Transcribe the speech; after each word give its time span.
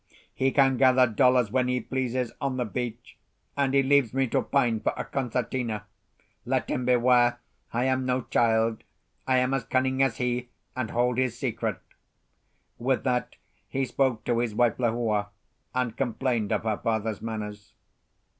"He 0.33 0.49
can 0.51 0.77
gather 0.77 1.05
dollars 1.05 1.51
when 1.51 1.67
he 1.67 1.79
pleases 1.79 2.31
on 2.41 2.57
the 2.57 2.65
beach, 2.65 3.19
and 3.55 3.71
he 3.75 3.83
leaves 3.83 4.15
me 4.15 4.25
to 4.29 4.41
pine 4.41 4.79
for 4.79 4.93
a 4.97 5.05
concertina! 5.05 5.83
Let 6.43 6.69
him 6.69 6.85
beware: 6.85 7.39
I 7.71 7.83
am 7.83 8.03
no 8.03 8.21
child, 8.21 8.83
I 9.27 9.37
am 9.37 9.53
as 9.53 9.63
cunning 9.63 10.01
as 10.01 10.17
he, 10.17 10.49
and 10.75 10.89
hold 10.89 11.19
his 11.19 11.37
secret." 11.37 11.79
With 12.79 13.03
that 13.03 13.35
he 13.69 13.85
spoke 13.85 14.23
to 14.23 14.39
his 14.39 14.55
wife 14.55 14.79
Lehua, 14.79 15.27
and 15.75 15.95
complained 15.95 16.51
of 16.51 16.63
her 16.63 16.77
father's 16.79 17.21
manners. 17.21 17.73